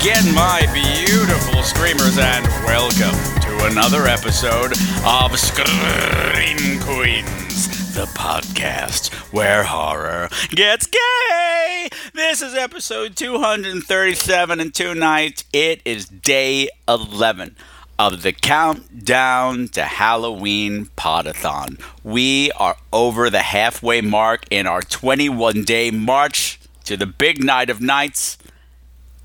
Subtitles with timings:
[0.00, 4.72] Again, my beautiful screamers, and welcome to another episode
[5.04, 11.88] of Scream Queens, the podcast where horror gets gay.
[12.14, 17.56] This is episode 237, and tonight it is day 11
[17.98, 21.78] of the countdown to Halloween podathon.
[22.02, 27.68] We are over the halfway mark in our 21 day march to the big night
[27.68, 28.38] of nights.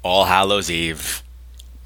[0.06, 1.24] All Hallows Eve,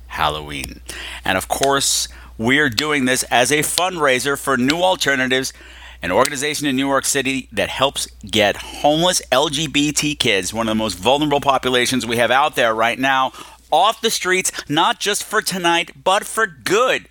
[0.08, 0.82] Halloween.
[1.24, 5.54] And of course, we're doing this as a fundraiser for New Alternatives,
[6.02, 10.76] an organization in New York City that helps get homeless LGBT kids, one of the
[10.76, 13.32] most vulnerable populations we have out there right now,
[13.72, 17.08] off the streets, not just for tonight, but for good.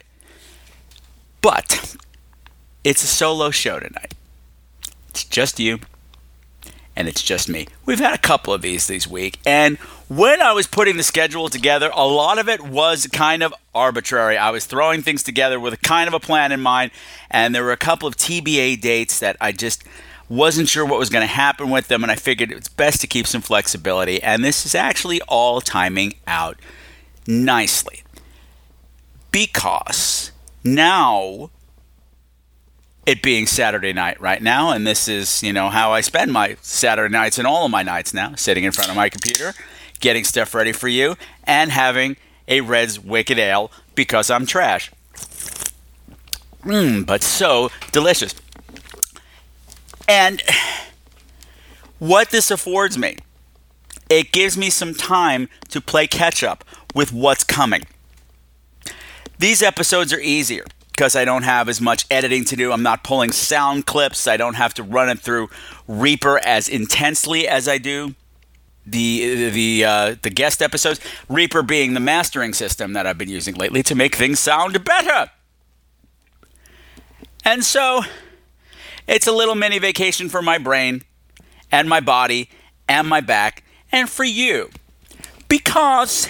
[1.40, 1.96] But
[2.84, 4.12] it's a solo show tonight.
[5.08, 5.78] It's just you
[6.98, 7.68] and it's just me.
[7.86, 11.48] We've had a couple of these this week, and when I was putting the schedule
[11.48, 14.36] together, a lot of it was kind of arbitrary.
[14.36, 16.90] I was throwing things together with a kind of a plan in mind,
[17.30, 19.84] and there were a couple of TBA dates that I just
[20.28, 23.06] wasn't sure what was going to happen with them, and I figured it's best to
[23.06, 26.58] keep some flexibility, and this is actually all timing out
[27.28, 28.02] nicely.
[29.30, 30.32] Because
[30.64, 31.50] now
[33.08, 36.58] it being Saturday night right now, and this is, you know, how I spend my
[36.60, 39.54] Saturday nights and all of my nights now, sitting in front of my computer,
[39.98, 44.90] getting stuff ready for you, and having a Redd's Wicked Ale because I'm trash.
[46.62, 48.34] Mmm, but so delicious.
[50.06, 50.42] And
[51.98, 53.16] what this affords me,
[54.10, 56.62] it gives me some time to play catch up
[56.94, 57.84] with what's coming.
[59.38, 60.66] These episodes are easier
[60.98, 62.72] because I don't have as much editing to do.
[62.72, 64.26] I'm not pulling sound clips.
[64.26, 65.48] I don't have to run it through
[65.86, 68.16] Reaper as intensely as I do
[68.84, 70.98] the the uh, the guest episodes.
[71.28, 75.30] Reaper being the mastering system that I've been using lately to make things sound better.
[77.44, 78.02] And so
[79.06, 81.02] it's a little mini vacation for my brain
[81.70, 82.50] and my body
[82.88, 84.68] and my back and for you.
[85.48, 86.28] Because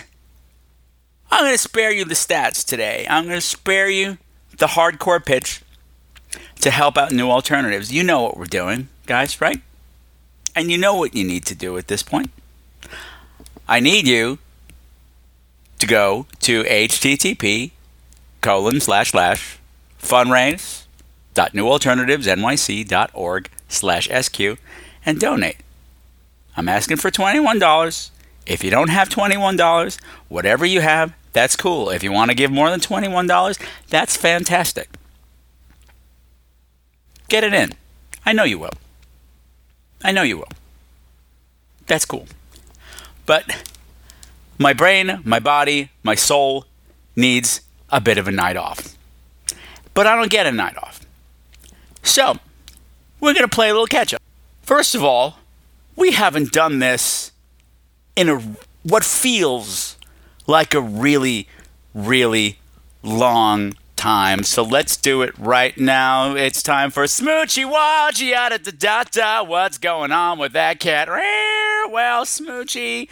[1.30, 3.06] I'm going to spare you the stats today.
[3.08, 4.18] I'm going to spare you
[4.58, 5.62] the hardcore pitch
[6.60, 7.92] to help out new alternatives.
[7.92, 9.60] You know what we're doing, guys, right?
[10.54, 12.30] And you know what you need to do at this point.
[13.68, 14.38] I need you
[15.78, 17.70] to go to http
[18.40, 19.58] colon slash slash
[20.00, 20.84] fundraise
[21.34, 24.40] dot newalternativesnyc.org slash sq
[25.04, 25.58] and donate.
[26.56, 28.10] I'm asking for $21.
[28.46, 31.90] If you don't have $21, whatever you have, that's cool.
[31.90, 34.88] If you want to give more than $21, that's fantastic.
[37.28, 37.72] Get it in.
[38.24, 38.74] I know you will.
[40.02, 40.48] I know you will.
[41.86, 42.26] That's cool.
[43.26, 43.64] But
[44.58, 46.66] my brain, my body, my soul
[47.14, 47.60] needs
[47.90, 48.96] a bit of a night off.
[49.94, 51.04] But I don't get a night off.
[52.02, 52.36] So,
[53.20, 54.22] we're going to play a little catch up.
[54.62, 55.38] First of all,
[55.96, 57.32] we haven't done this
[58.14, 58.42] in a
[58.82, 59.87] what feels
[60.48, 61.46] like a really,
[61.94, 62.58] really
[63.02, 64.42] long time.
[64.42, 66.34] So let's do it right now.
[66.34, 69.42] It's time for Smoochy Watchy da da da da.
[69.44, 71.08] What's going on with that cat?
[71.08, 73.08] Well, Smoochy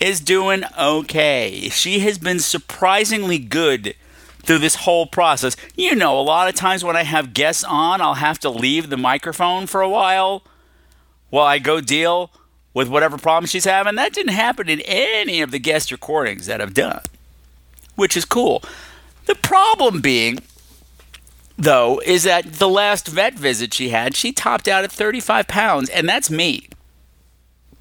[0.00, 1.68] is doing okay.
[1.68, 3.94] She has been surprisingly good
[4.38, 5.56] through this whole process.
[5.76, 8.88] You know, a lot of times when I have guests on, I'll have to leave
[8.88, 10.42] the microphone for a while
[11.28, 12.30] while I go deal
[12.74, 13.94] with whatever problem she's having.
[13.94, 17.00] That didn't happen in any of the guest recordings that I've done,
[17.94, 18.62] which is cool.
[19.26, 20.40] The problem being,
[21.56, 25.88] though, is that the last vet visit she had, she topped out at 35 pounds,
[25.88, 26.68] and that's me.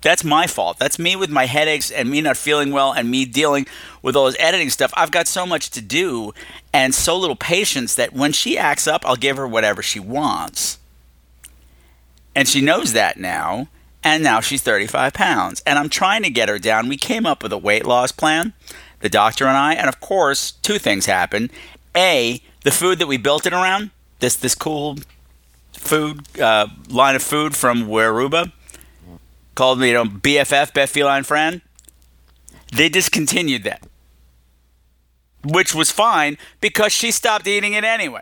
[0.02, 0.80] That's my fault.
[0.80, 3.66] That's me with my headaches and me not feeling well and me dealing
[4.02, 4.94] with all this editing stuff.
[4.98, 6.34] I've got so much to do
[6.74, 10.78] and so little patience that when she acts up, I'll give her whatever she wants.
[12.36, 13.70] And she knows that now
[14.04, 15.64] and now she's 35 pounds.
[15.66, 16.90] And I'm trying to get her down.
[16.90, 18.54] We came up with a weight loss plan,
[19.00, 21.50] the doctor and I, and of course, two things happened.
[21.96, 24.98] A, the food that we built it around, this this cool
[25.74, 28.52] food uh, line of food from Weruva,
[29.56, 31.62] called you know BFF, Best Feline Friend.
[32.72, 33.84] they discontinued that,
[35.44, 38.22] which was fine because she stopped eating it anyway.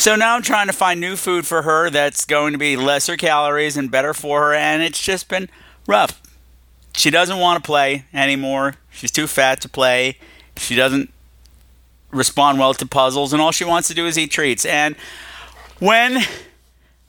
[0.00, 3.18] So now I'm trying to find new food for her that's going to be lesser
[3.18, 5.50] calories and better for her, and it's just been
[5.86, 6.22] rough.
[6.96, 8.76] She doesn't want to play anymore.
[8.88, 10.16] She's too fat to play.
[10.56, 11.12] She doesn't
[12.10, 14.64] respond well to puzzles, and all she wants to do is eat treats.
[14.64, 14.96] And
[15.80, 16.22] when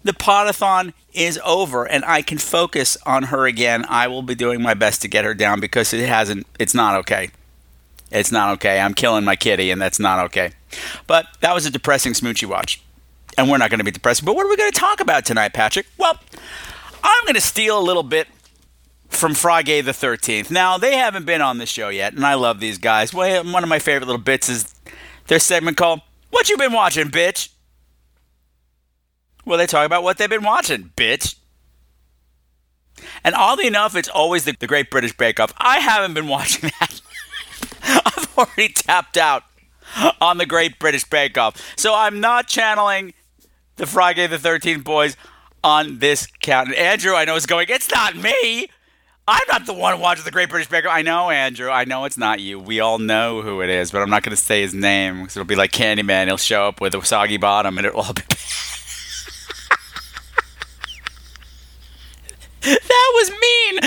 [0.03, 4.61] the podathon is over and I can focus on her again, I will be doing
[4.61, 7.31] my best to get her down because it hasn't, it's not okay.
[8.11, 8.79] It's not okay.
[8.79, 10.51] I'm killing my kitty, and that's not okay.
[11.07, 12.81] But that was a depressing smoochy watch.
[13.37, 14.25] And we're not going to be depressing.
[14.25, 15.85] But what are we going to talk about tonight, Patrick?
[15.97, 16.19] Well,
[17.03, 18.27] I'm going to steal a little bit
[19.07, 20.51] from Friday the 13th.
[20.51, 23.13] Now, they haven't been on the show yet, and I love these guys.
[23.13, 24.73] Well, one of my favorite little bits is
[25.27, 27.49] their segment called What You Been Watching, Bitch?
[29.45, 31.35] Well, they talk about what they've been watching, bitch.
[33.23, 35.53] And oddly enough, it's always the, the Great British Bake Off.
[35.57, 37.01] I haven't been watching that.
[37.83, 39.43] I've already tapped out
[40.19, 41.61] on the Great British Bake Off.
[41.77, 43.13] So I'm not channeling
[43.75, 45.17] the Friday the 13th boys
[45.63, 46.69] on this count.
[46.69, 48.67] And Andrew, I know, is going, it's not me.
[49.27, 50.91] I'm not the one watching the Great British Bake Off.
[50.91, 51.69] I know, Andrew.
[51.69, 52.59] I know it's not you.
[52.59, 55.37] We all know who it is, but I'm not going to say his name because
[55.37, 56.25] it'll be like Candyman.
[56.27, 58.23] He'll show up with a soggy bottom and it'll all be
[63.21, 63.79] was mean.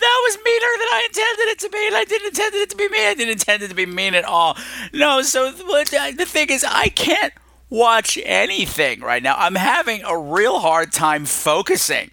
[0.00, 2.76] That was meaner than I intended it to be, and I didn't intend it to
[2.76, 3.06] be mean.
[3.06, 4.56] I didn't intend it to be mean at all.
[4.92, 7.32] No, so uh, the thing is, I can't
[7.68, 9.36] watch anything right now.
[9.36, 12.10] I'm having a real hard time focusing.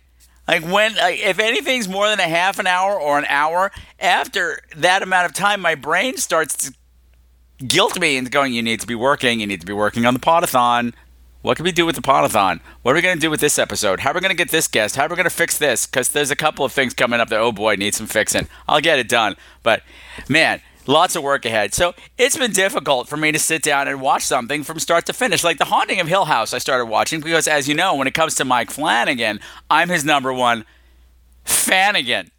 [0.48, 4.62] Like when, like if anything's more than a half an hour or an hour, after
[4.78, 6.74] that amount of time, my brain starts to
[7.66, 10.13] guilt me into going, you need to be working, you need to be working on
[10.13, 10.94] the podathon,
[11.42, 12.60] what can we do with the podathon?
[12.81, 14.01] What are we going to do with this episode?
[14.01, 14.95] How are we going to get this guest?
[14.95, 15.86] How are we going to fix this?
[15.86, 18.48] Because there's a couple of things coming up that, oh boy, need some fixing.
[18.68, 19.36] I'll get it done.
[19.63, 19.84] But
[20.28, 21.74] man, lots of work ahead.
[21.74, 25.13] So it's been difficult for me to sit down and watch something from start to
[25.13, 25.44] finish.
[25.44, 28.13] Like The Haunting of Hill House, I started watching because, as you know, when it
[28.13, 30.66] comes to Mike Flanagan, I'm his number one
[31.44, 32.31] fan again.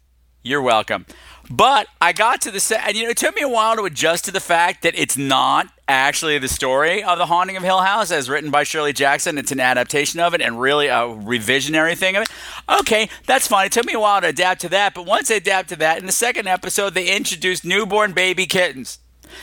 [0.43, 1.05] You're welcome.
[1.49, 3.83] But I got to the set, and you know, it took me a while to
[3.83, 7.79] adjust to the fact that it's not actually the story of The Haunting of Hill
[7.79, 9.39] House as written by Shirley Jackson.
[9.39, 12.29] It's an adaptation of it and really a revisionary thing of it.
[12.69, 13.65] Okay, that's fine.
[13.65, 15.97] It took me a while to adapt to that, but once I adapt to that,
[15.97, 18.99] in the second episode, they introduced newborn baby kittens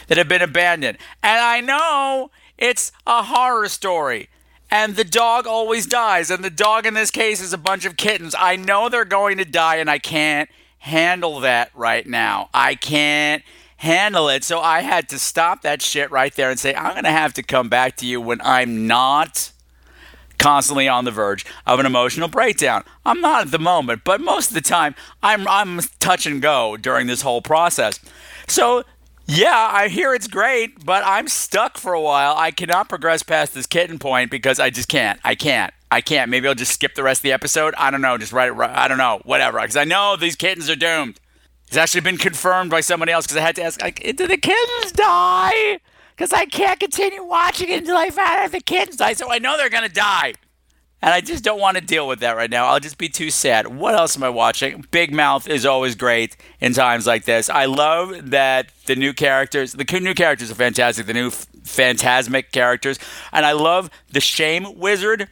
[0.06, 0.98] that have been abandoned.
[1.24, 4.28] And I know it's a horror story.
[4.70, 6.30] And the dog always dies.
[6.30, 8.34] And the dog in this case is a bunch of kittens.
[8.38, 10.48] I know they're going to die, and I can't
[10.86, 12.48] handle that right now.
[12.54, 13.42] I can't
[13.78, 14.44] handle it.
[14.44, 17.34] So I had to stop that shit right there and say, I'm going to have
[17.34, 19.50] to come back to you when I'm not
[20.38, 22.84] constantly on the verge of an emotional breakdown.
[23.04, 26.76] I'm not at the moment, but most of the time I'm I'm touch and go
[26.76, 27.98] during this whole process.
[28.46, 28.84] So
[29.26, 32.34] yeah, I hear it's great, but I'm stuck for a while.
[32.36, 35.18] I cannot progress past this kitten point because I just can't.
[35.24, 35.72] I can't.
[35.90, 36.30] I can't.
[36.30, 37.74] Maybe I'll just skip the rest of the episode.
[37.78, 38.18] I don't know.
[38.18, 38.52] Just write it.
[38.52, 38.70] Right.
[38.70, 39.20] I don't know.
[39.24, 39.60] Whatever.
[39.60, 41.20] Because I know these kittens are doomed.
[41.68, 44.36] It's actually been confirmed by somebody else because I had to ask, like, did the
[44.36, 45.80] kittens die?
[46.14, 49.12] Because I can't continue watching it until I find out if the kittens die.
[49.14, 50.34] So I know they're going to die.
[51.02, 52.66] And I just don't want to deal with that right now.
[52.66, 53.66] I'll just be too sad.
[53.66, 54.84] What else am I watching?
[54.90, 57.50] Big Mouth is always great in times like this.
[57.50, 62.98] I love that the new characters, the new characters are fantastic, the new phantasmic characters.
[63.32, 65.28] And I love the Shame Wizard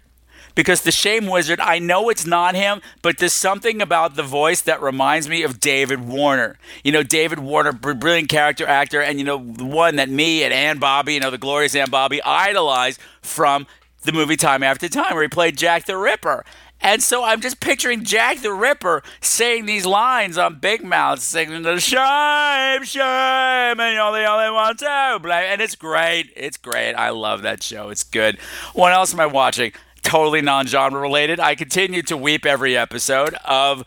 [0.54, 4.61] because the Shame Wizard, I know it's not him, but there's something about the voice
[4.62, 6.58] that reminds me of David Warner.
[6.82, 10.52] You know, David Warner, brilliant character actor, and you know, the one that me and
[10.52, 13.66] Ann Bobby, you know, the glorious Ann Bobby, idolized from
[14.02, 16.44] the movie Time After Time, where he played Jack the Ripper.
[16.80, 21.62] And so I'm just picturing Jack the Ripper saying these lines on Big Mouth, singing
[21.62, 25.44] the shame, shame, and you're the only one to blame.
[25.46, 26.30] And it's great.
[26.37, 26.92] It's great.
[26.92, 27.88] I love that show.
[27.88, 28.38] It's good.
[28.75, 29.73] What else am I watching?
[30.04, 31.40] Totally non genre related.
[31.40, 33.82] I continue to weep every episode of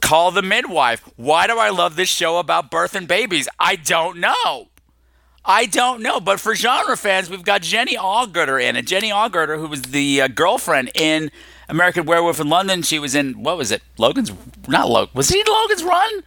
[0.00, 1.08] Call the Midwife.
[1.16, 3.48] Why do I love this show about birth and babies?
[3.58, 4.68] I don't know.
[5.44, 8.86] I don't know, but for genre fans, we've got Jenny Agutter in it.
[8.86, 11.30] Jenny Agutter, who was the uh, girlfriend in
[11.68, 12.82] American Werewolf in London.
[12.82, 13.82] She was in what was it?
[13.96, 14.32] Logan's
[14.66, 15.12] not Logan.
[15.14, 16.22] Was he in Logan's Run?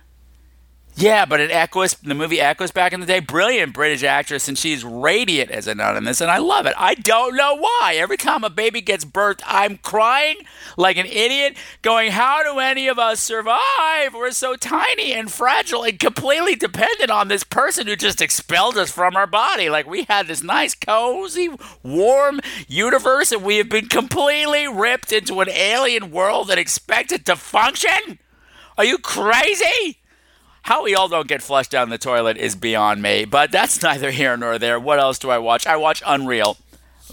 [0.95, 4.57] Yeah, but in Equus, the movie Equus back in the day, brilliant British actress, and
[4.57, 6.73] she's radiant as a nun in this, and I love it.
[6.77, 7.95] I don't know why.
[7.95, 10.37] Every time a baby gets birthed, I'm crying
[10.75, 14.13] like an idiot, going, How do any of us survive?
[14.13, 18.91] We're so tiny and fragile and completely dependent on this person who just expelled us
[18.91, 19.69] from our body.
[19.69, 21.49] Like we had this nice, cozy,
[21.81, 27.37] warm universe, and we have been completely ripped into an alien world and expected to
[27.37, 28.19] function.
[28.77, 29.98] Are you crazy?
[30.63, 34.11] How we all don't get flushed down the toilet is beyond me, but that's neither
[34.11, 34.79] here nor there.
[34.79, 35.65] What else do I watch?
[35.67, 36.57] I watch Unreal.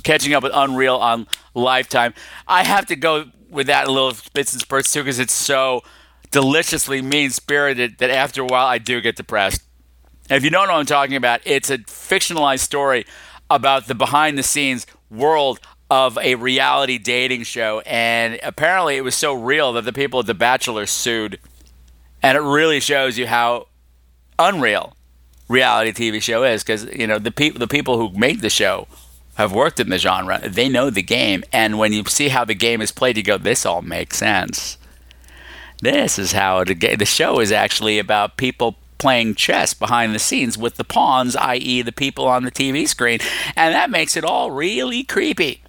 [0.02, 2.12] Catching up with Unreal on Lifetime.
[2.46, 5.82] I have to go with that in little bits and spurts too because it's so
[6.30, 9.62] deliciously mean spirited that after a while I do get depressed.
[10.28, 13.06] If you don't know what I'm talking about, it's a fictionalized story
[13.48, 17.80] about the behind the scenes world of a reality dating show.
[17.86, 21.38] And apparently it was so real that the people at The Bachelor sued.
[22.22, 23.68] And it really shows you how
[24.38, 24.96] unreal
[25.48, 28.88] reality TV show is because, you know, the, pe- the people who made the show
[29.36, 30.40] have worked in the genre.
[30.48, 31.44] They know the game.
[31.52, 34.78] And when you see how the game is played, you go, this all makes sense.
[35.80, 40.56] This is how the, the show is actually about people playing chess behind the scenes
[40.56, 43.18] with the pawns, i.e., the people on the TV screen.
[43.54, 45.60] And that makes it all really creepy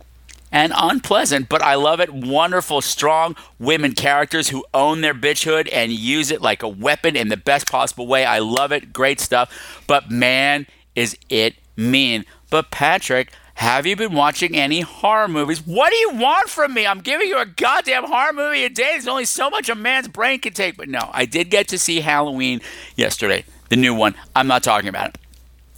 [0.51, 2.13] and unpleasant, but I love it.
[2.13, 7.29] Wonderful, strong women characters who own their bitchhood and use it like a weapon in
[7.29, 8.25] the best possible way.
[8.25, 8.93] I love it.
[8.93, 9.83] Great stuff.
[9.87, 12.25] But man, is it mean.
[12.49, 15.65] But Patrick, have you been watching any horror movies?
[15.65, 16.85] What do you want from me?
[16.85, 18.91] I'm giving you a goddamn horror movie a day.
[18.91, 20.77] There's only so much a man's brain can take.
[20.77, 22.61] But no, I did get to see Halloween
[22.95, 24.15] yesterday, the new one.
[24.35, 25.17] I'm not talking about it.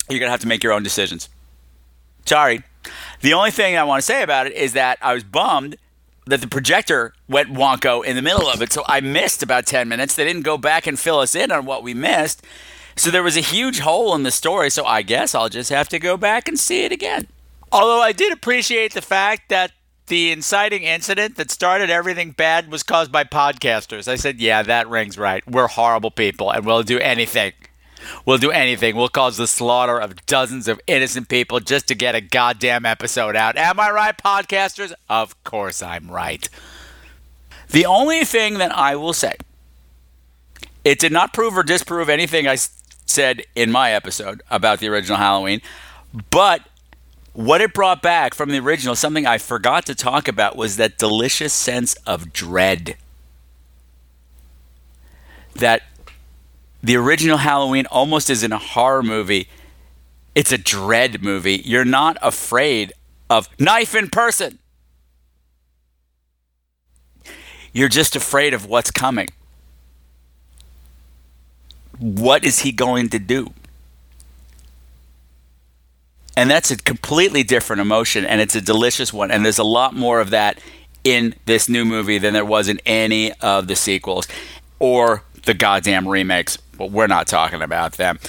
[0.09, 1.29] You're going to have to make your own decisions.
[2.25, 2.63] Sorry.
[3.21, 5.77] The only thing I want to say about it is that I was bummed
[6.25, 8.71] that the projector went wonko in the middle of it.
[8.71, 10.15] So I missed about 10 minutes.
[10.15, 12.45] They didn't go back and fill us in on what we missed.
[12.95, 14.69] So there was a huge hole in the story.
[14.69, 17.27] So I guess I'll just have to go back and see it again.
[17.71, 19.71] Although I did appreciate the fact that
[20.07, 24.07] the inciting incident that started everything bad was caused by podcasters.
[24.07, 25.45] I said, yeah, that rings right.
[25.47, 27.53] We're horrible people and we'll do anything.
[28.25, 28.95] We'll do anything.
[28.95, 33.35] We'll cause the slaughter of dozens of innocent people just to get a goddamn episode
[33.35, 33.57] out.
[33.57, 34.93] Am I right, podcasters?
[35.09, 36.47] Of course I'm right.
[37.69, 39.35] The only thing that I will say,
[40.83, 45.17] it did not prove or disprove anything I said in my episode about the original
[45.17, 45.61] Halloween,
[46.31, 46.61] but
[47.33, 50.97] what it brought back from the original, something I forgot to talk about, was that
[50.97, 52.97] delicious sense of dread.
[55.55, 55.83] That
[56.81, 59.47] the original Halloween almost isn't a horror movie,
[60.35, 61.61] it's a dread movie.
[61.65, 62.93] You're not afraid
[63.29, 64.59] of knife in person,
[67.73, 69.29] you're just afraid of what's coming.
[71.99, 73.53] What is he going to do?
[76.37, 79.29] And that's a completely different emotion, and it's a delicious one.
[79.29, 80.59] And there's a lot more of that
[81.03, 84.25] in this new movie than there was in any of the sequels
[84.79, 86.57] or the goddamn remakes.
[86.79, 88.19] But we're not talking about them.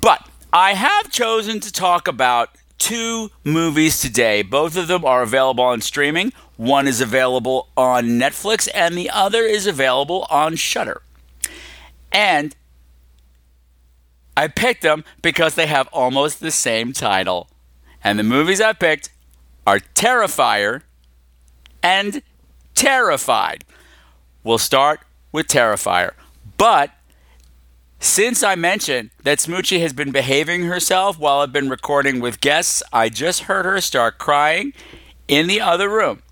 [0.00, 4.42] But I have chosen to talk about two movies today.
[4.42, 6.32] Both of them are available on streaming.
[6.56, 11.02] One is available on Netflix, and the other is available on Shudder.
[12.10, 12.56] And
[14.36, 17.48] I picked them because they have almost the same title.
[18.02, 19.10] And the movies I picked
[19.66, 20.82] are Terrifier
[21.82, 22.22] and
[22.74, 23.64] Terrified.
[24.42, 26.12] We'll start with Terrifier.
[26.56, 26.90] But
[28.02, 32.82] since I mentioned that Smoochie has been behaving herself while I've been recording with guests,
[32.92, 34.72] I just heard her start crying
[35.28, 36.22] in the other room.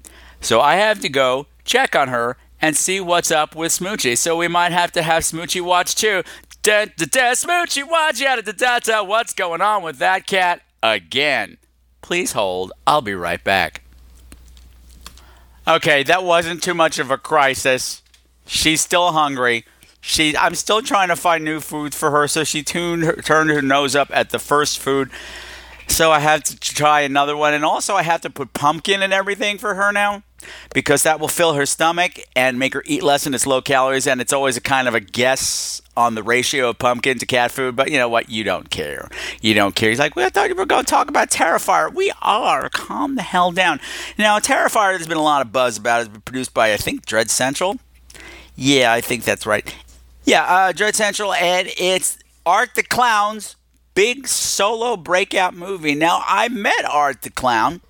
[0.40, 4.18] So I have to go check on her and see what's up with Smoochie.
[4.18, 6.24] So we might have to have Smoochie watch too.
[6.62, 9.02] Da, da, da, Smoochie, watch out, da, da, da.
[9.04, 11.56] What's going on with that cat again?
[12.02, 12.72] Please hold.
[12.84, 13.82] I'll be right back.
[15.68, 18.02] Okay, that wasn't too much of a crisis.
[18.44, 19.64] She's still hungry.
[20.00, 23.50] She, I'm still trying to find new food for her, so she tuned her, turned
[23.50, 25.10] her nose up at the first food.
[25.88, 29.12] So I have to try another one, and also I have to put pumpkin and
[29.12, 30.22] everything for her now
[30.72, 34.06] because that will fill her stomach and make her eat less and it's low calories
[34.06, 37.50] and it's always a kind of a guess on the ratio of pumpkin to cat
[37.50, 38.30] food but you know what?
[38.30, 39.08] You don't care.
[39.40, 39.90] You don't care.
[39.90, 41.92] He's like well i thought you were going to talk about terrifier.
[41.92, 42.68] We are.
[42.70, 43.80] Calm the hell down.
[44.18, 46.04] Now terrifier there's been a lot of buzz about it.
[46.04, 47.78] It's been produced by i think dread central.
[48.56, 49.74] Yeah i think that's right
[50.30, 53.56] yeah uh, dread central and it's art the clown's
[53.94, 57.80] big solo breakout movie now i met art the clown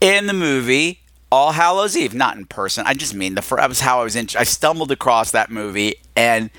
[0.00, 1.00] in the movie
[1.30, 2.86] All Hallows Eve, not in person.
[2.86, 4.28] I just mean the that was how I was in.
[4.38, 6.50] I stumbled across that movie, and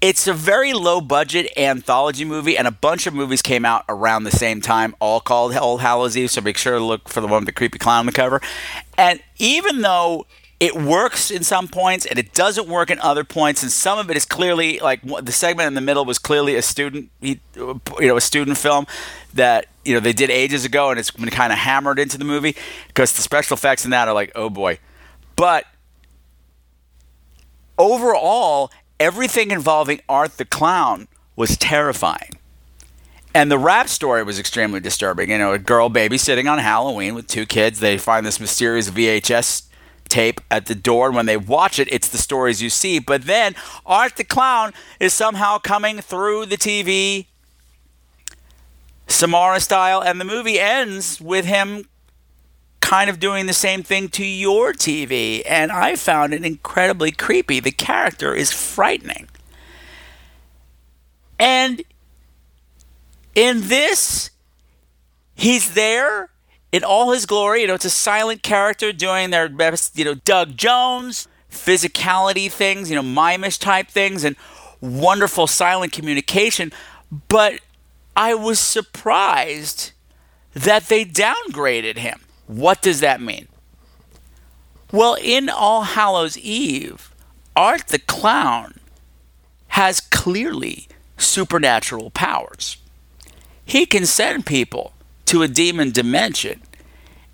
[0.00, 4.24] it's a very low budget anthology movie, and a bunch of movies came out around
[4.24, 6.30] the same time, all called All Hallows Eve.
[6.30, 8.40] So make sure to look for the one with the creepy clown on the cover.
[8.98, 10.26] And even though
[10.64, 14.10] it works in some points and it doesn't work in other points and some of
[14.10, 18.16] it is clearly like the segment in the middle was clearly a student you know
[18.16, 18.86] a student film
[19.34, 22.24] that you know they did ages ago and it's been kind of hammered into the
[22.24, 22.56] movie
[22.86, 24.78] because the special effects in that are like oh boy
[25.36, 25.66] but
[27.78, 32.38] overall, everything involving Art the Clown was terrifying.
[33.34, 35.30] And the rap story was extremely disturbing.
[35.30, 37.80] You know, a girl babysitting on Halloween with two kids.
[37.80, 39.64] They find this mysterious VHS
[40.14, 41.08] tape at the door.
[41.08, 43.00] And when they watch it, it's the stories you see.
[43.00, 47.26] But then Art the Clown is somehow coming through the TV,
[49.08, 50.00] Samara style.
[50.00, 51.88] And the movie ends with him
[52.80, 55.42] kind of doing the same thing to your TV.
[55.46, 57.58] And I found it incredibly creepy.
[57.58, 59.28] The character is frightening.
[61.40, 61.82] And
[63.34, 64.30] in this,
[65.34, 66.30] he's there
[66.74, 67.60] in all his glory.
[67.60, 72.90] You know, it's a silent character doing their best, you know, Doug Jones, physicality things,
[72.90, 74.34] you know, mimish type things, and
[74.80, 76.72] wonderful silent communication.
[77.28, 77.60] But
[78.16, 79.92] I was surprised
[80.52, 82.22] that they downgraded him.
[82.48, 83.46] What does that mean?
[84.90, 87.14] Well, in All Hallows Eve,
[87.54, 88.80] Art the Clown
[89.68, 92.78] has clearly supernatural powers
[93.64, 94.92] he can send people
[95.26, 96.62] to a demon dimension.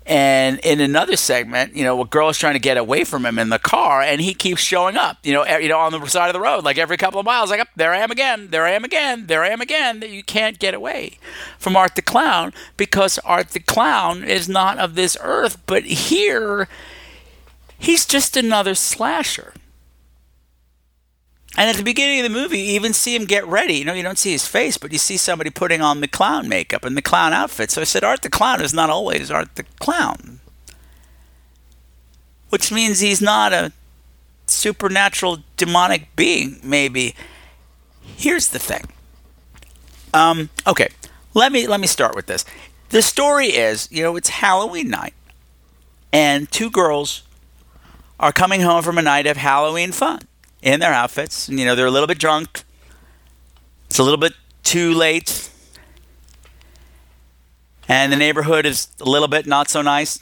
[0.03, 3.37] And in another segment, you know, a girl is trying to get away from him
[3.37, 6.27] in the car, and he keeps showing up, you know, you know, on the side
[6.27, 8.71] of the road, like every couple of miles, like, there I am again, there I
[8.71, 9.99] am again, there I am again.
[9.99, 11.19] That you can't get away
[11.59, 16.67] from Art the Clown because Art the Clown is not of this earth, but here
[17.77, 19.53] he's just another slasher.
[21.57, 23.75] And at the beginning of the movie, you even see him get ready.
[23.75, 26.47] You know, you don't see his face, but you see somebody putting on the clown
[26.47, 27.71] makeup and the clown outfit.
[27.71, 30.39] So I said, Art the Clown is not always Art the Clown.
[32.49, 33.73] Which means he's not a
[34.47, 37.15] supernatural demonic being, maybe.
[38.01, 38.85] Here's the thing.
[40.13, 40.89] Um, okay,
[41.33, 42.43] let me let me start with this.
[42.89, 45.13] The story is, you know, it's Halloween night,
[46.11, 47.23] and two girls
[48.19, 50.21] are coming home from a night of Halloween fun
[50.61, 51.49] in their outfits.
[51.49, 52.63] You know, they're a little bit drunk.
[53.89, 55.49] It's a little bit too late.
[57.87, 60.19] And the neighborhood is a little bit not so nice.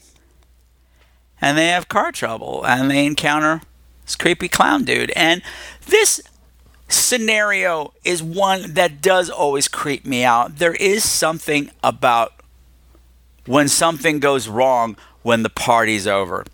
[1.42, 3.62] And they have car trouble and they encounter
[4.06, 5.12] this creepy clown dude.
[5.12, 5.42] And
[5.86, 6.22] this
[6.88, 10.58] scenario is one that does always creep me out.
[10.58, 12.34] There is something about
[13.46, 16.46] when something goes wrong when the party's over.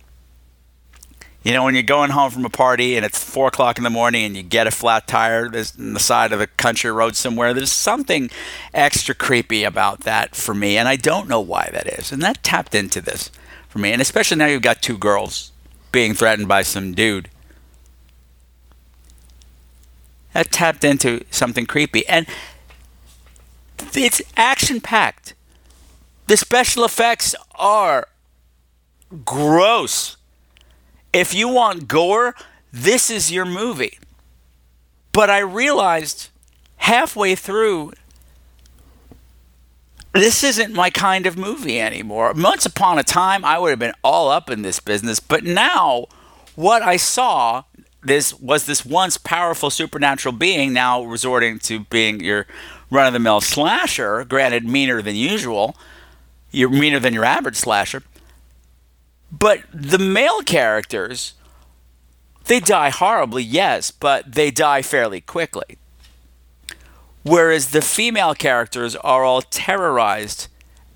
[1.46, 3.88] You know, when you're going home from a party and it's four o'clock in the
[3.88, 7.54] morning and you get a flat tire in the side of a country road somewhere,
[7.54, 8.30] there's something
[8.74, 10.76] extra creepy about that for me.
[10.76, 12.10] And I don't know why that is.
[12.10, 13.30] And that tapped into this
[13.68, 13.92] for me.
[13.92, 15.52] And especially now you've got two girls
[15.92, 17.30] being threatened by some dude.
[20.32, 22.04] That tapped into something creepy.
[22.08, 22.26] And
[23.94, 25.34] it's action packed.
[26.26, 28.08] The special effects are
[29.24, 30.16] gross
[31.16, 32.34] if you want gore,
[32.72, 33.98] this is your movie.
[35.12, 36.28] But I realized
[36.76, 37.92] halfway through,
[40.12, 42.32] this isn't my kind of movie anymore.
[42.36, 46.06] Once upon a time, I would have been all up in this business, but now
[46.54, 47.64] what I saw
[48.02, 52.46] this was this once powerful supernatural being now resorting to being your
[52.90, 55.76] run of the mill slasher, granted meaner than usual.
[56.50, 58.02] You're meaner than your average slasher.
[59.30, 61.34] But the male characters,
[62.44, 65.78] they die horribly, yes, but they die fairly quickly.
[67.22, 70.46] Whereas the female characters are all terrorized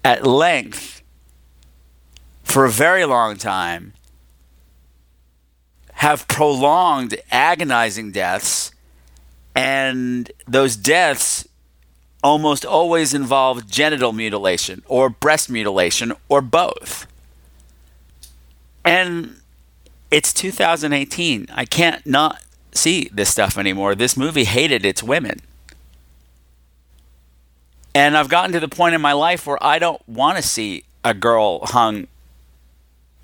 [0.05, 1.03] at length
[2.45, 3.95] for a very long time,
[5.95, 8.71] have prolonged, agonizing deaths,
[9.55, 11.47] and those deaths
[12.23, 17.07] almost always involve genital mutilation or breast mutilation or both.
[18.85, 19.37] And
[20.11, 21.47] it's 2018.
[21.53, 23.95] I can't not see this stuff anymore.
[23.95, 25.41] This movie hated its women.
[27.95, 30.85] And I've gotten to the point in my life where I don't want to see
[31.05, 32.07] a girl hung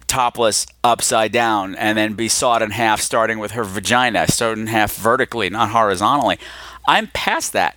[0.06, 4.68] topless upside down and then be sawed in half starting with her vagina sawed in
[4.68, 6.38] half vertically not horizontally
[6.86, 7.76] i'm past that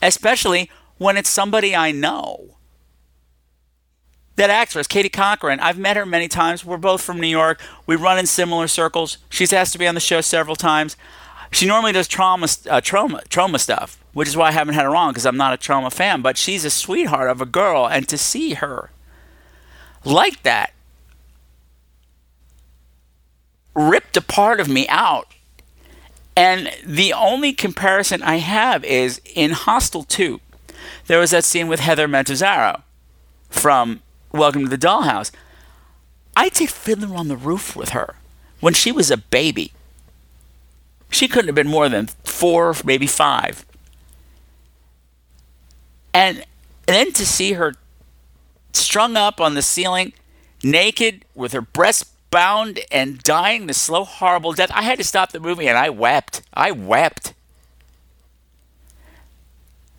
[0.00, 2.56] especially when it's somebody i know
[4.38, 6.64] that actress, Katie Corcoran, I've met her many times.
[6.64, 7.60] We're both from New York.
[7.86, 9.18] We run in similar circles.
[9.28, 10.96] She's asked to be on the show several times.
[11.50, 14.94] She normally does trauma, uh, trauma, trauma stuff, which is why I haven't had her
[14.94, 16.22] on because I'm not a trauma fan.
[16.22, 18.90] But she's a sweetheart of a girl, and to see her
[20.04, 20.72] like that
[23.74, 25.28] ripped a part of me out.
[26.36, 30.40] And the only comparison I have is in Hostel 2.
[31.06, 32.82] There was that scene with Heather Matarazzo
[33.50, 35.30] from Welcome to the Dollhouse.
[36.36, 38.16] I take Fiddler on the Roof with her
[38.60, 39.72] when she was a baby.
[41.10, 43.64] She couldn't have been more than four, maybe five.
[46.12, 46.38] And,
[46.86, 47.74] and then to see her
[48.72, 50.12] strung up on the ceiling,
[50.62, 54.70] naked, with her breasts bound and dying the slow, horrible death.
[54.74, 56.42] I had to stop the movie and I wept.
[56.52, 57.32] I wept.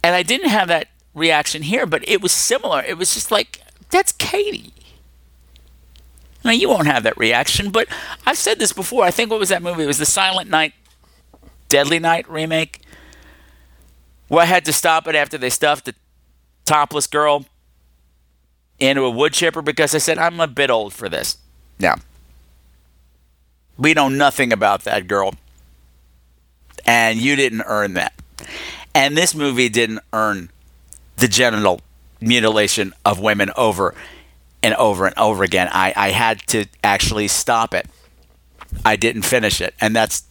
[0.04, 2.82] And I didn't have that reaction here, but it was similar.
[2.82, 3.59] It was just like,
[3.90, 4.74] that's Katie.
[6.44, 7.88] Now, you won't have that reaction, but
[8.26, 9.04] I've said this before.
[9.04, 9.84] I think what was that movie?
[9.84, 10.74] It was the Silent Night,
[11.68, 12.82] Deadly Night remake,
[14.30, 15.96] where I had to stop it after they stuffed the
[16.66, 17.46] topless girl
[18.80, 21.38] into a wood chipper because I said, I'm a bit old for this.
[21.78, 21.96] Now,
[23.78, 25.34] we know nothing about that girl.
[26.86, 28.14] And you didn't earn that.
[28.96, 30.50] And this movie didn't earn
[31.18, 31.82] the genital
[32.22, 33.96] mutilation of women over
[34.62, 35.70] and over and over again.
[35.72, 37.88] I, I had to actually stop it.
[38.86, 39.74] I didn't finish it.
[39.80, 40.24] And that's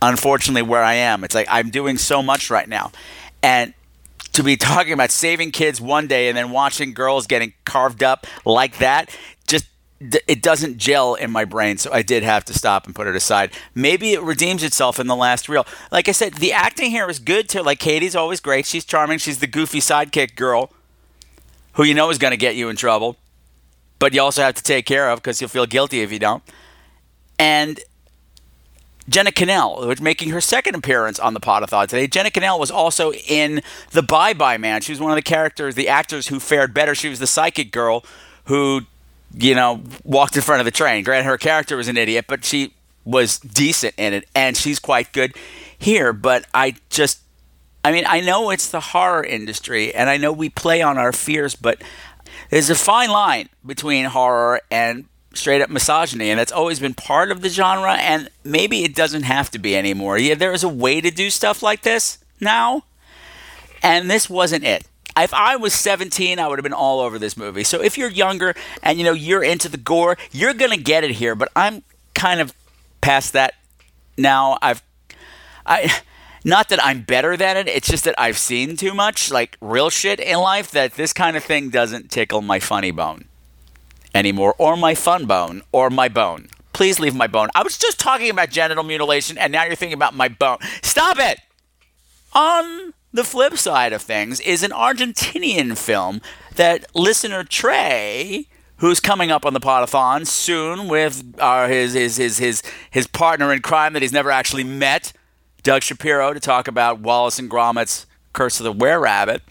[0.00, 1.24] unfortunately where I am.
[1.24, 2.92] It's like I'm doing so much right now.
[3.42, 3.74] And
[4.32, 8.26] to be talking about saving kids one day and then watching girls getting carved up
[8.44, 9.10] like that
[9.48, 9.66] just
[10.00, 13.16] it doesn't gel in my brain so i did have to stop and put it
[13.16, 17.08] aside maybe it redeems itself in the last reel like i said the acting here
[17.10, 20.70] is good too like katie's always great she's charming she's the goofy sidekick girl
[21.78, 23.16] who you know is going to get you in trouble
[23.98, 26.42] but you also have to take care of because you'll feel guilty if you don't
[27.38, 27.80] and
[29.08, 32.06] Jenna Kanell, who's making her second appearance on the Podathon today.
[32.06, 33.62] Jenna Kanell was also in
[33.92, 34.82] The Bye Bye Man.
[34.82, 36.94] She was one of the characters, the actors who fared better.
[36.94, 38.04] She was the psychic girl
[38.44, 38.82] who,
[39.32, 41.04] you know, walked in front of the train.
[41.04, 45.12] Granted, her character was an idiot, but she was decent in it, and she's quite
[45.14, 45.34] good
[45.78, 46.12] here.
[46.12, 47.20] But I just,
[47.88, 51.10] I mean, I know it's the horror industry, and I know we play on our
[51.10, 51.80] fears, but
[52.50, 57.30] there's a fine line between horror and straight up misogyny, and that's always been part
[57.30, 57.94] of the genre.
[57.94, 60.18] And maybe it doesn't have to be anymore.
[60.18, 62.84] Yeah, there is a way to do stuff like this now,
[63.82, 64.84] and this wasn't it.
[65.16, 67.64] If I was 17, I would have been all over this movie.
[67.64, 71.12] So if you're younger and you know you're into the gore, you're gonna get it
[71.12, 71.34] here.
[71.34, 71.82] But I'm
[72.14, 72.52] kind of
[73.00, 73.54] past that
[74.18, 74.58] now.
[74.60, 74.82] I've
[75.64, 75.90] I
[76.48, 77.68] not that I'm better than it.
[77.68, 81.36] It's just that I've seen too much like real shit in life that this kind
[81.36, 83.26] of thing doesn't tickle my funny bone
[84.14, 86.48] anymore, or my fun bone, or my bone.
[86.72, 87.48] Please leave my bone.
[87.54, 90.58] I was just talking about genital mutilation, and now you're thinking about my bone.
[90.82, 91.40] Stop it!
[92.32, 96.20] On the flip side of things is an Argentinian film
[96.56, 102.38] that listener Trey, who's coming up on the Podathon soon with uh, his, his, his,
[102.38, 105.12] his, his partner in crime that he's never actually met,
[105.62, 109.42] Doug Shapiro, to talk about Wallace and Gromit's Curse of the Were Rabbit.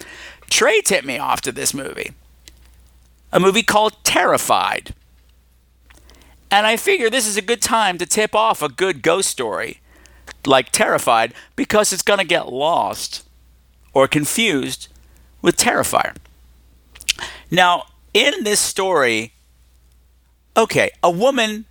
[0.49, 2.11] Trey tipped me off to this movie
[3.31, 4.93] a movie called Terrified.
[6.49, 9.81] And I figure this is a good time to tip off a good ghost story
[10.45, 13.27] like Terrified because it's going to get lost
[13.93, 14.87] or confused
[15.41, 16.15] with Terrifier.
[17.51, 19.33] Now, in this story,
[20.55, 21.65] okay, a woman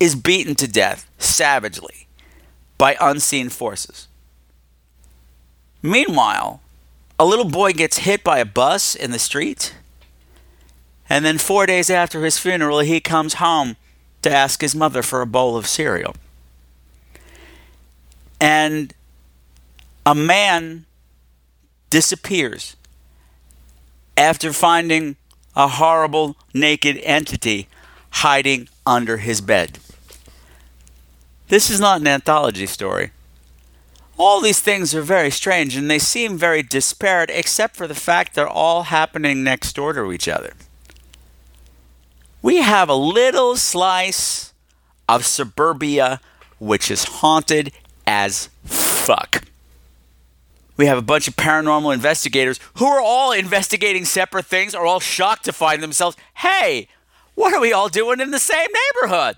[0.00, 2.06] is beaten to death savagely
[2.82, 4.08] by unseen forces.
[5.82, 6.60] Meanwhile,
[7.16, 9.72] a little boy gets hit by a bus in the street
[11.08, 13.76] and then four days after his funeral, he comes home
[14.22, 16.16] to ask his mother for a bowl of cereal.
[18.40, 18.92] And
[20.04, 20.84] a man
[21.88, 22.74] disappears
[24.16, 25.14] after finding
[25.54, 27.68] a horrible naked entity
[28.10, 29.78] hiding under his bed.
[31.52, 33.12] This is not an anthology story.
[34.16, 38.34] All these things are very strange and they seem very disparate, except for the fact
[38.34, 40.54] they're all happening next door to each other
[42.42, 44.52] we have a little slice
[45.08, 46.20] of suburbia
[46.58, 47.72] which is haunted
[48.06, 49.44] as fuck.
[50.76, 55.00] We have a bunch of paranormal investigators who are all investigating separate things, are all
[55.00, 56.88] shocked to find themselves, hey,
[57.34, 59.36] what are we all doing in the same neighborhood?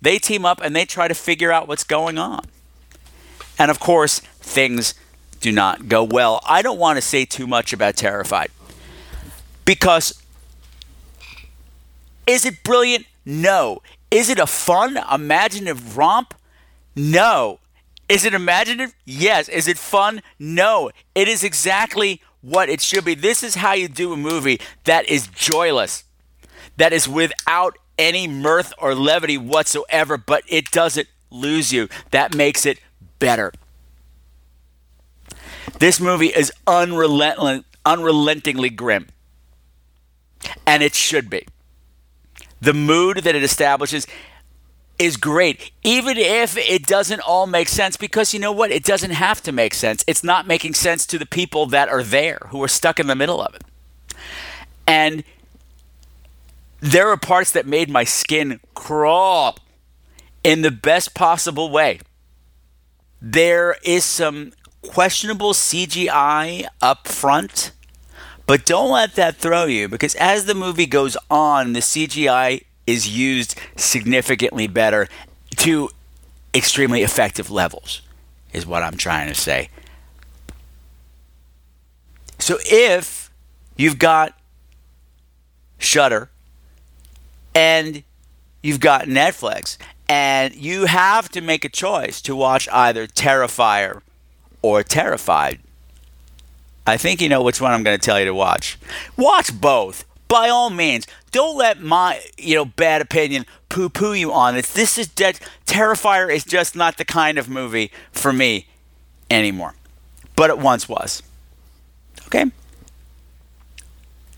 [0.00, 2.44] They team up and they try to figure out what's going on.
[3.58, 4.94] And of course, things
[5.40, 6.40] do not go well.
[6.46, 8.50] I don't want to say too much about Terrified
[9.64, 10.20] because
[12.26, 13.06] is it brilliant?
[13.24, 13.82] No.
[14.10, 16.34] Is it a fun, imaginative romp?
[16.96, 17.58] No.
[18.08, 18.94] Is it imaginative?
[19.04, 19.48] Yes.
[19.48, 20.22] Is it fun?
[20.38, 20.90] No.
[21.14, 23.14] It is exactly what it should be.
[23.14, 26.04] This is how you do a movie that is joyless,
[26.76, 31.88] that is without any mirth or levity whatsoever, but it doesn't lose you.
[32.12, 32.78] That makes it
[33.18, 33.52] better.
[35.78, 39.08] This movie is unrelenting, unrelentingly grim,
[40.66, 41.46] and it should be
[42.60, 44.06] the mood that it establishes.
[44.98, 48.72] is great, even if it doesn't all make sense, because you know what?
[48.72, 50.04] It doesn't have to make sense.
[50.08, 53.14] It's not making sense to the people that are there who are stuck in the
[53.14, 53.62] middle of it.
[54.86, 55.22] And
[56.80, 59.58] there are parts that made my skin crawl
[60.44, 62.00] in the best possible way.
[63.20, 67.72] There is some questionable CGI up front,
[68.46, 73.08] but don't let that throw you because as the movie goes on, the CGI is
[73.08, 75.08] used significantly better
[75.56, 75.90] to
[76.54, 78.00] extremely effective levels,
[78.52, 79.68] is what I'm trying to say.
[82.38, 83.30] So if
[83.76, 84.38] you've got
[85.78, 86.30] Shudder
[87.58, 88.04] and
[88.62, 94.00] you've got Netflix and you have to make a choice to watch either Terrifier
[94.62, 95.58] or Terrified,
[96.86, 98.78] I think you know which one I'm going to tell you to watch.
[99.16, 104.32] Watch both by all means, don't let my you know bad opinion poo poo you
[104.32, 104.72] on this.
[104.72, 105.40] This is dead.
[105.66, 108.66] Terrifier is just not the kind of movie for me
[109.30, 109.74] anymore,
[110.36, 111.24] but it once was.
[112.26, 112.52] Okay,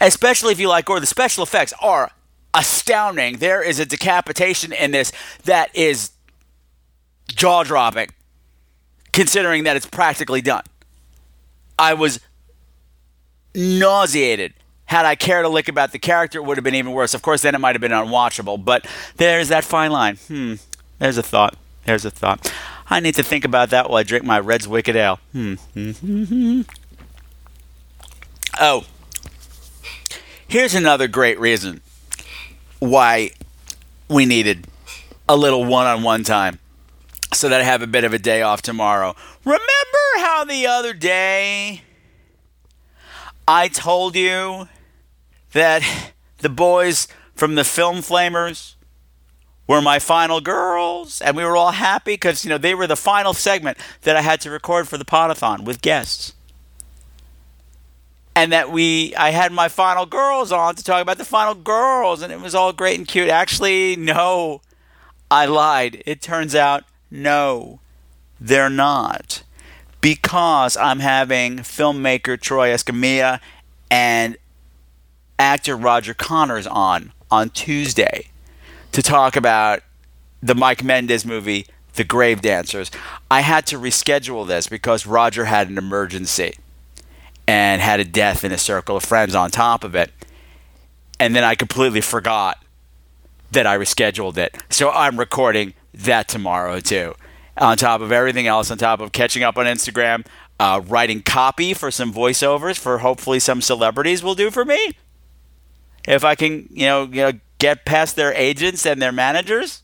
[0.00, 1.00] especially if you like gore.
[1.00, 2.12] The special effects are
[2.54, 3.38] astounding.
[3.38, 5.12] There is a decapitation in this
[5.44, 6.10] that is
[7.28, 8.08] jaw dropping,
[9.12, 10.64] considering that it's practically done.
[11.78, 12.20] I was
[13.54, 14.54] nauseated
[14.90, 17.14] had I cared a lick about the character, it would have been even worse.
[17.14, 18.64] Of course, then it might have been unwatchable.
[18.64, 20.16] But there's that fine line.
[20.26, 20.54] Hmm.
[20.98, 21.54] There's a thought.
[21.84, 22.52] There's a thought.
[22.88, 25.20] I need to think about that while I drink my Redd's Wicked Ale.
[25.30, 25.54] Hmm.
[28.60, 28.84] oh.
[30.48, 31.82] Here's another great reason
[32.80, 33.30] why
[34.08, 34.66] we needed
[35.28, 36.58] a little one on one time
[37.32, 39.14] so that I have a bit of a day off tomorrow.
[39.44, 39.60] Remember
[40.16, 41.82] how the other day
[43.46, 44.68] I told you
[45.52, 45.82] that
[46.38, 48.74] the boys from the Film Flamers
[49.66, 52.96] were my final girls, and we were all happy because you know they were the
[52.96, 56.34] final segment that I had to record for the podathon with guests,
[58.34, 62.22] and that we I had my final girls on to talk about the final girls,
[62.22, 63.28] and it was all great and cute.
[63.28, 64.60] Actually, no,
[65.30, 66.02] I lied.
[66.06, 67.80] It turns out no,
[68.40, 69.42] they're not.
[70.00, 73.40] Because I'm having filmmaker Troy Escamilla
[73.90, 74.38] and
[75.38, 78.30] actor Roger Connors on on Tuesday
[78.92, 79.82] to talk about
[80.42, 82.90] the Mike Mendez movie, The Gravedancers.
[83.30, 86.54] I had to reschedule this because Roger had an emergency
[87.50, 90.12] and had a death in a circle of friends on top of it.
[91.18, 92.64] And then I completely forgot
[93.50, 94.56] that I rescheduled it.
[94.70, 97.16] So I'm recording that tomorrow too.
[97.56, 100.24] On top of everything else, on top of catching up on Instagram,
[100.60, 104.94] uh, writing copy for some voiceovers for hopefully some celebrities will do for me
[106.06, 109.82] if I can, you know, you know, get past their agents and their managers,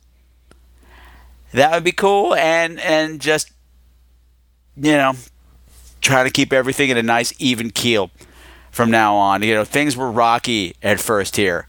[1.52, 2.32] that would be cool.
[2.32, 3.50] And and just
[4.76, 5.14] you know,
[6.06, 8.10] trying to keep everything in a nice even keel
[8.70, 9.42] from now on.
[9.42, 11.66] You know, things were rocky at first here,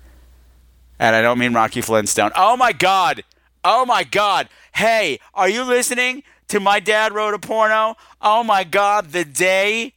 [1.00, 2.32] and I don't mean Rocky Flintstone.
[2.36, 3.23] Oh my God!
[3.63, 4.47] Oh my God!
[4.76, 7.95] Hey, are you listening to my dad wrote a porno?
[8.21, 9.12] Oh my God!
[9.12, 9.93] The day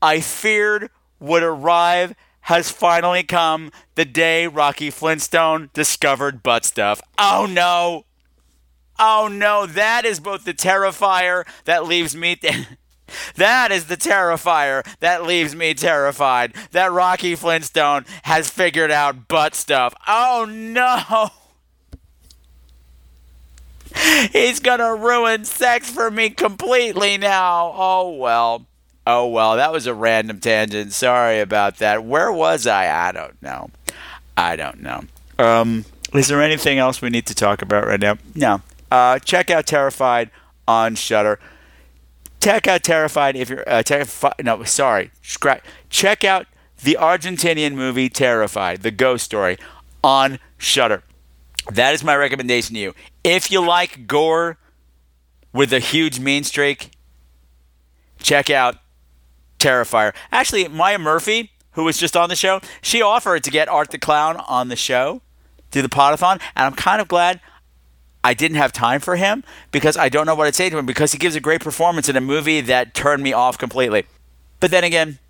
[0.00, 7.02] I feared would arrive has finally come the day Rocky Flintstone discovered butt stuff.
[7.18, 8.06] Oh no!
[8.98, 12.36] Oh no, that is both the terrifier that leaves me.
[12.40, 12.66] Th-
[13.36, 16.54] that is the terrifier that leaves me terrified.
[16.72, 19.94] That Rocky Flintstone has figured out butt stuff.
[20.06, 21.30] Oh no!
[24.32, 27.72] He's gonna ruin sex for me completely now.
[27.74, 28.66] Oh well.
[29.06, 30.92] Oh well, that was a random tangent.
[30.92, 32.04] Sorry about that.
[32.04, 33.08] Where was I?
[33.08, 33.70] I don't know.
[34.36, 35.04] I don't know.
[35.38, 38.18] Um, is there anything else we need to talk about right now?
[38.34, 38.62] No.
[38.90, 40.30] Uh, check out Terrified
[40.66, 41.38] on Shudder.
[42.46, 44.34] Check out Terrified if you're uh, terrified.
[44.44, 45.10] No, sorry.
[45.90, 46.46] Check out
[46.80, 49.58] the Argentinian movie Terrified, the ghost story
[50.04, 51.02] on Shudder.
[51.72, 52.94] That is my recommendation to you.
[53.24, 54.58] If you like gore
[55.52, 56.92] with a huge mean streak,
[58.20, 58.76] check out
[59.58, 60.14] Terrifier.
[60.30, 63.98] Actually, Maya Murphy, who was just on the show, she offered to get Art the
[63.98, 65.20] Clown on the show,
[65.72, 67.40] do the podathon, and I'm kind of glad
[68.26, 70.84] I didn't have time for him because I don't know what I'd say to him
[70.84, 74.04] because he gives a great performance in a movie that turned me off completely.
[74.58, 75.20] But then again,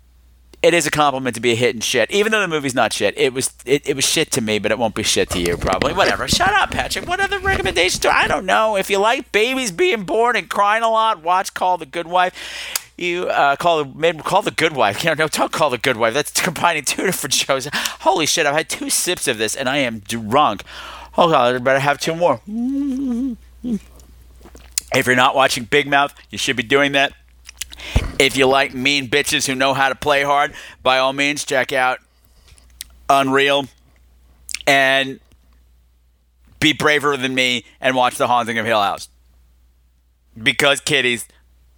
[0.63, 2.09] it is a compliment to be a hit and shit.
[2.09, 4.71] Even though the movie's not shit, it was it, it was shit to me, but
[4.71, 5.93] it won't be shit to you probably.
[5.93, 6.27] Whatever.
[6.27, 7.07] Shut up, Patrick.
[7.07, 8.75] What other recommendations do I don't know.
[8.77, 12.83] If you like babies being born and crying a lot, watch Call the Good Wife
[12.97, 15.03] you uh, call the call the good wife.
[15.03, 16.15] You know, no, don't call the good wife.
[16.15, 17.69] That's combining two different shows.
[17.99, 18.47] Holy shit!
[18.47, 20.63] I've had two sips of this and I am drunk.
[21.17, 22.41] Oh, God, I better have two more.
[24.93, 27.13] If you're not watching Big Mouth, you should be doing that.
[28.19, 30.53] If you like mean bitches who know how to play hard,
[30.83, 31.99] by all means, check out
[33.09, 33.65] Unreal
[34.65, 35.19] and
[36.59, 39.09] be braver than me and watch The Haunting of Hill House.
[40.41, 41.27] Because kitties,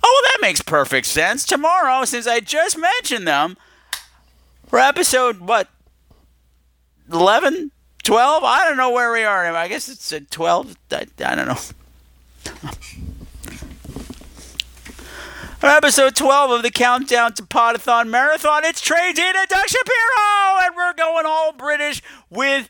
[0.00, 1.44] Oh, well, that makes perfect sense.
[1.44, 3.56] Tomorrow, since I just mentioned them,
[4.68, 5.70] for episode, what,
[7.12, 7.72] 11,
[8.04, 8.44] 12?
[8.44, 9.44] I don't know where we are.
[9.44, 10.76] I guess it's at 12.
[10.92, 11.58] I, I don't know.
[15.64, 20.74] Episode 12 of the Countdown to Podathon Marathon, it's Trey Dean and Doug Shapiro, and
[20.76, 22.68] we're going all British with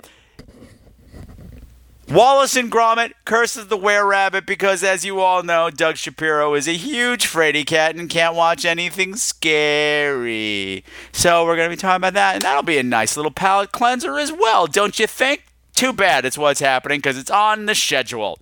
[2.09, 6.55] Wallace and Gromit, Curse of the Were Rabbit, because as you all know, Doug Shapiro
[6.55, 10.85] is a huge fraidy cat and can't watch anything scary.
[11.13, 13.73] So we're going to be talking about that, and that'll be a nice little palate
[13.73, 15.45] cleanser as well, don't you think?
[15.75, 18.39] Too bad it's what's happening because it's on the schedule.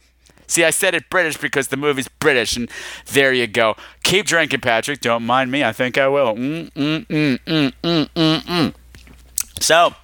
[0.50, 2.68] See, I said it British because the movie's British, and
[3.12, 3.76] there you go.
[4.02, 5.00] Keep drinking, Patrick.
[5.00, 5.62] Don't mind me.
[5.62, 6.34] I think I will.
[6.34, 8.74] Mm, mm, mm, mm, mm, mm.
[9.60, 9.94] So,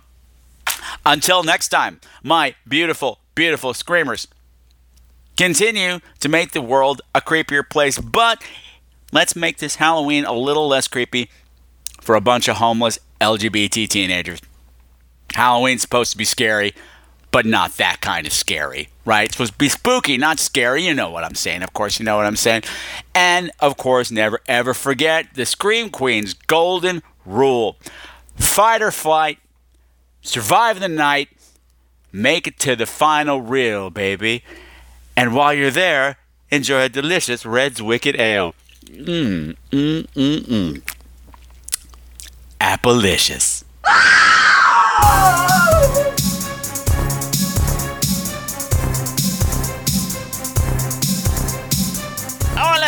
[1.04, 4.28] until next time, my beautiful, beautiful screamers,
[5.36, 8.40] continue to make the world a creepier place, but
[9.10, 11.28] let's make this Halloween a little less creepy
[12.00, 14.40] for a bunch of homeless LGBT teenagers.
[15.34, 16.72] Halloween's supposed to be scary,
[17.30, 19.24] but not that kind of scary, right?
[19.24, 20.86] It's supposed to be spooky, not scary.
[20.86, 21.62] You know what I'm saying.
[21.62, 22.62] Of course, you know what I'm saying.
[23.14, 27.76] And of course, never ever forget the Scream Queen's golden rule
[28.36, 29.38] fight or flight,
[30.22, 31.28] survive the night,
[32.12, 34.42] make it to the final reel, baby.
[35.16, 36.18] And while you're there,
[36.50, 38.54] enjoy a delicious Redd's Wicked Ale.
[38.84, 40.82] Mmm, mmm, mmm, mmm.
[42.60, 43.64] Appalicious.